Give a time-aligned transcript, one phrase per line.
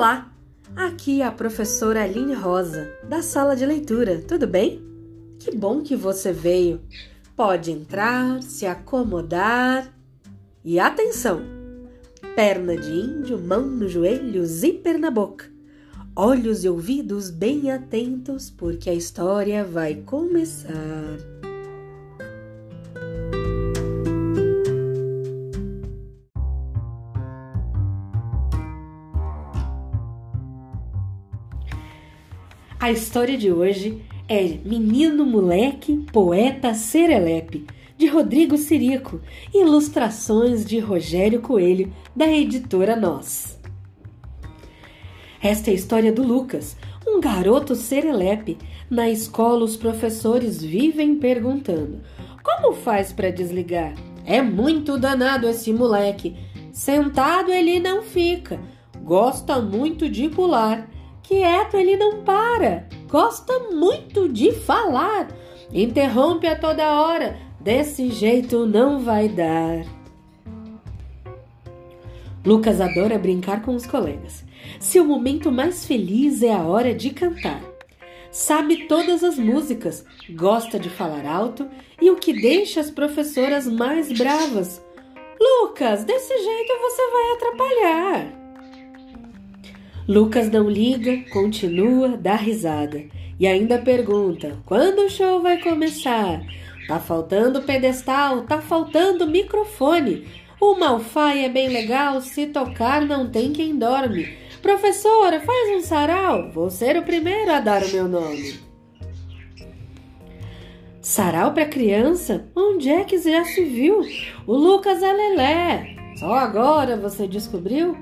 [0.00, 0.32] Olá,
[0.74, 4.82] aqui é a professora Aline Rosa, da sala de leitura, tudo bem?
[5.38, 6.80] Que bom que você veio.
[7.36, 9.94] Pode entrar, se acomodar
[10.64, 11.42] e atenção!
[12.34, 15.44] Perna de índio, mão no joelho, zíper na boca.
[16.16, 21.18] Olhos e ouvidos bem atentos, porque a história vai começar.
[32.90, 37.64] A história de hoje é Menino Moleque, Poeta Serelepe,
[37.96, 39.20] de Rodrigo Sirico,
[39.54, 43.56] ilustrações de Rogério Coelho, da editora Nós.
[45.40, 46.76] Esta é a história do Lucas,
[47.06, 48.58] um garoto serelepe.
[48.90, 52.00] Na escola, os professores vivem perguntando:
[52.42, 53.94] como faz para desligar?
[54.24, 56.36] É muito danado esse moleque.
[56.72, 58.58] Sentado ele não fica,
[59.04, 60.90] gosta muito de pular
[61.30, 62.88] quieto, ele não para.
[63.08, 65.28] Gosta muito de falar.
[65.72, 67.38] Interrompe a toda hora.
[67.60, 69.86] Desse jeito não vai dar.
[72.44, 74.44] Lucas adora brincar com os colegas.
[74.80, 77.62] Seu momento mais feliz é a hora de cantar.
[78.32, 81.68] Sabe todas as músicas, gosta de falar alto
[82.00, 84.82] e o que deixa as professoras mais bravas.
[85.40, 88.39] Lucas, desse jeito você vai atrapalhar.
[90.10, 93.04] Lucas não liga, continua, dá risada
[93.38, 96.42] e ainda pergunta: quando o show vai começar?
[96.88, 100.26] Tá faltando pedestal, tá faltando microfone.
[100.60, 104.36] O Malfai é bem legal, se tocar não tem quem dorme.
[104.60, 108.58] Professora, faz um sarau, vou ser o primeiro a dar o meu nome.
[111.00, 112.48] Sarau para criança?
[112.56, 114.04] Onde é que já se viu?
[114.44, 115.96] O Lucas é lelé.
[116.16, 117.96] Só agora você descobriu?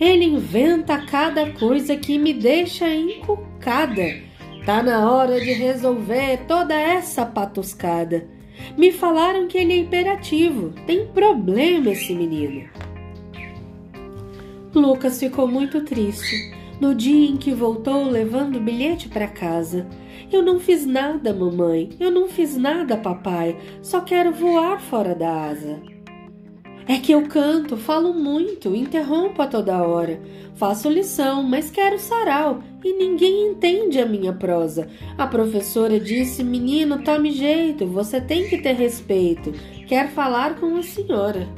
[0.00, 4.22] Ele inventa cada coisa que me deixa encucada.
[4.64, 8.26] Tá na hora de resolver toda essa patuscada.
[8.78, 10.70] Me falaram que ele é imperativo.
[10.86, 12.68] Tem problema esse menino.
[14.74, 19.86] Lucas ficou muito triste no dia em que voltou levando o bilhete para casa.
[20.32, 21.90] Eu não fiz nada, mamãe.
[22.00, 23.56] Eu não fiz nada, papai.
[23.82, 25.82] Só quero voar fora da asa.
[26.90, 30.20] É que eu canto, falo muito, interrompo a toda hora.
[30.56, 34.88] Faço lição, mas quero sarau e ninguém entende a minha prosa.
[35.16, 39.52] A professora disse: Menino, tome jeito, você tem que ter respeito.
[39.86, 41.48] Quer falar com a senhora.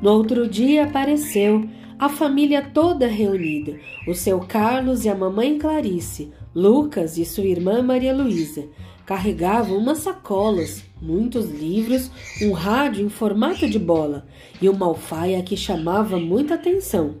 [0.00, 1.68] No outro dia apareceu
[1.98, 3.78] a família toda reunida:
[4.08, 8.64] o seu Carlos e a mamãe Clarice, Lucas e sua irmã Maria Luísa
[9.10, 12.08] carregava umas sacolas, muitos livros,
[12.40, 14.24] um rádio em formato de bola
[14.62, 17.16] e uma alfaia que chamava muita atenção.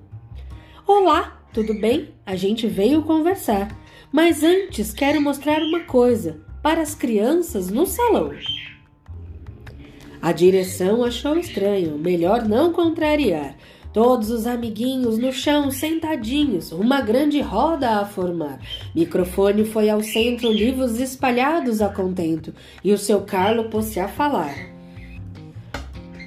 [0.86, 2.10] Olá, tudo bem?
[2.24, 3.76] A gente veio conversar,
[4.12, 8.30] mas antes quero mostrar uma coisa para as crianças no salão.
[10.22, 13.56] A direção achou estranho, melhor não contrariar.
[13.92, 18.60] Todos os amiguinhos no chão, sentadinhos, uma grande roda a formar.
[18.94, 24.69] Microfone foi ao centro, livros espalhados a contento, e o seu Carlo pôs-se a falar.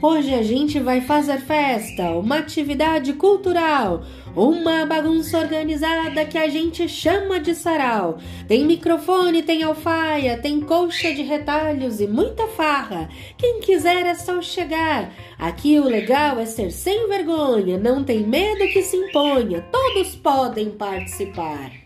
[0.05, 4.03] Hoje a gente vai fazer festa, uma atividade cultural,
[4.35, 8.17] uma bagunça organizada que a gente chama de sarau.
[8.45, 13.07] Tem microfone, tem alfaia, tem colcha de retalhos e muita farra.
[13.37, 15.09] Quem quiser é só chegar.
[15.39, 20.69] Aqui o legal é ser sem vergonha, não tem medo que se imponha, todos podem
[20.71, 21.82] participar.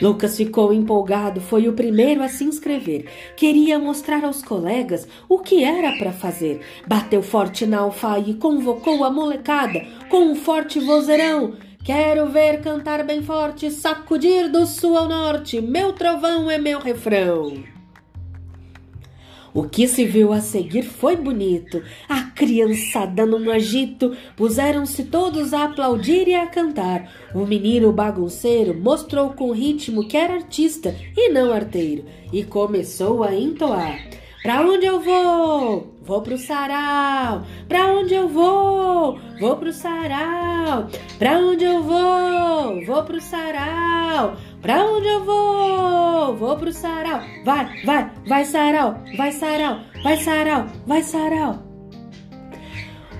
[0.00, 3.06] Lucas ficou empolgado, foi o primeiro a se inscrever.
[3.36, 6.60] Queria mostrar aos colegas o que era para fazer.
[6.86, 11.54] Bateu forte na alfaia e convocou a molecada com um forte vozeirão.
[11.84, 15.60] Quero ver cantar bem forte, sacudir do sul ao norte.
[15.60, 17.77] Meu trovão é meu refrão.
[19.58, 21.82] O que se viu a seguir foi bonito.
[22.08, 27.12] A criançada num agito, puseram-se todos a aplaudir e a cantar.
[27.34, 33.34] O menino bagunceiro mostrou com ritmo que era artista e não arteiro, e começou a
[33.34, 33.98] entoar.
[34.42, 35.94] Pra onde eu vou?
[36.02, 37.42] Vou pro sarau.
[37.68, 39.18] Pra onde eu vou?
[39.40, 40.88] Vou pro sarau.
[41.18, 42.86] Pra onde eu vou?
[42.86, 44.36] Vou pro sarau.
[44.62, 46.36] Pra onde eu vou?
[46.36, 47.20] Vou pro sarau.
[47.44, 51.67] Vai, vai, vai sarau, vai sarau, vai sarau, vai sarau.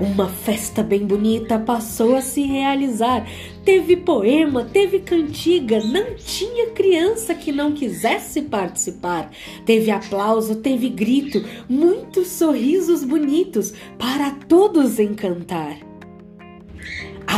[0.00, 3.26] Uma festa bem bonita passou a se realizar.
[3.64, 9.28] Teve poema, teve cantiga, não tinha criança que não quisesse participar.
[9.66, 15.78] Teve aplauso, teve grito, muitos sorrisos bonitos para todos encantar.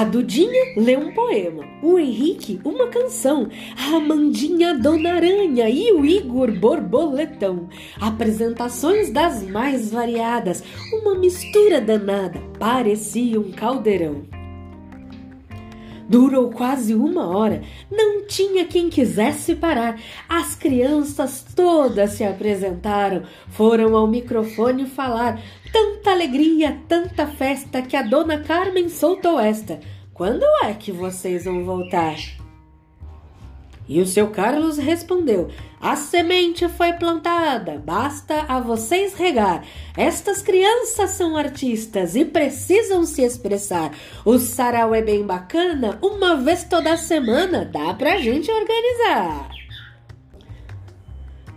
[0.00, 6.06] A Dudinha lê um poema, o Henrique uma canção, a Amandinha Dona Aranha e o
[6.06, 7.69] Igor Borboletão.
[8.00, 14.39] Apresentações das mais variadas, uma mistura danada, parecia um caldeirão.
[16.10, 19.96] Durou quase uma hora, não tinha quem quisesse parar.
[20.28, 25.40] As crianças todas se apresentaram, foram ao microfone falar.
[25.72, 29.78] Tanta alegria, tanta festa que a dona Carmen soltou esta.
[30.12, 32.16] Quando é que vocês vão voltar?
[33.90, 35.48] E o seu Carlos respondeu:
[35.81, 39.64] A semente foi plantada, basta a vocês regar.
[39.96, 43.90] Estas crianças são artistas e precisam se expressar.
[44.25, 49.59] O sarau é bem bacana, uma vez toda semana dá pra gente organizar.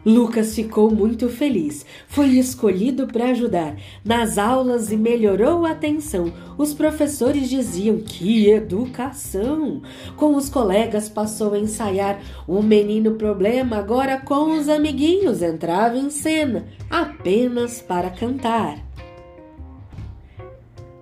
[0.06, 1.86] Lucas ficou muito feliz.
[2.08, 6.32] Foi escolhido para ajudar nas aulas e melhorou a atenção.
[6.58, 9.82] Os professores diziam que educação.
[10.16, 12.20] Com os colegas passou a ensaiar.
[12.48, 18.93] O menino problema agora com os amiguinhos entrava em cena apenas para cantar.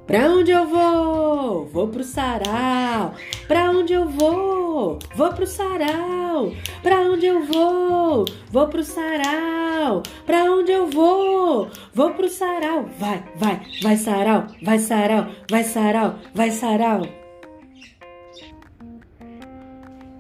[0.08, 1.66] Pra onde eu vou?
[1.68, 3.14] Vou pro sarau.
[3.48, 5.00] Pra onde eu vou?
[5.16, 6.52] Vou pro sarau.
[6.82, 8.26] Pra onde eu vou?
[8.52, 10.04] Vou pro sarau.
[10.26, 11.70] Pra onde eu vou?
[11.94, 12.90] Vou pro sarau.
[13.00, 17.02] Vai, vai, vai sarau, vai sarau, vai sarau, vai sarau.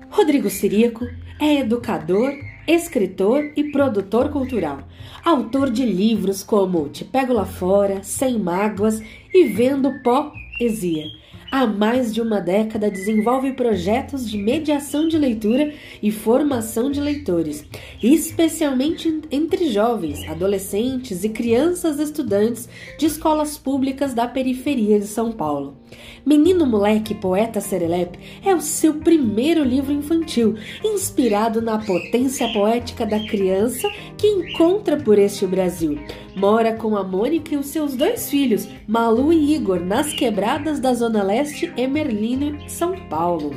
[0.09, 1.05] Rodrigo Sirico
[1.39, 2.33] é educador,
[2.71, 4.79] escritor e produtor cultural,
[5.25, 9.01] autor de livros como Te Pego Lá Fora, Sem Mágoas
[9.33, 11.07] e Vendo Poesia.
[11.51, 17.65] Há mais de uma década desenvolve projetos de mediação de leitura e formação de leitores,
[18.01, 25.80] especialmente entre jovens, adolescentes e crianças estudantes de escolas públicas da periferia de São Paulo.
[26.25, 33.19] Menino Moleque, Poeta Serelepe é o seu primeiro livro infantil, inspirado na potência poética da
[33.19, 35.99] criança que encontra por este Brasil.
[36.35, 40.93] Mora com a Mônica e os seus dois filhos, Malu e Igor, nas quebradas da
[40.93, 43.51] Zona Leste Emerlino, São Paulo.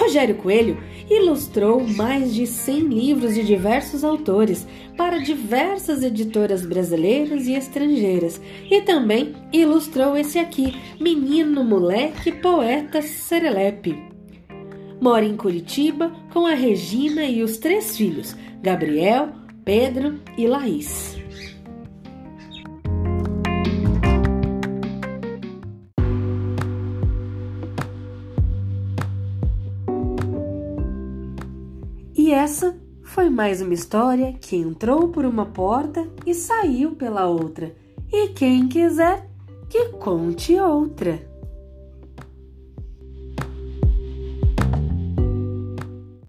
[0.00, 0.78] Rogério Coelho
[1.10, 4.66] ilustrou mais de 100 livros de diversos autores
[4.96, 14.02] para diversas editoras brasileiras e estrangeiras e também ilustrou esse aqui, Menino Moleque Poeta Serelepe.
[14.98, 19.28] Mora em Curitiba com a Regina e os três filhos, Gabriel,
[19.64, 21.19] Pedro e Laís.
[32.30, 37.74] E essa foi mais uma história que entrou por uma porta e saiu pela outra.
[38.08, 39.28] E quem quiser,
[39.68, 41.28] que conte outra.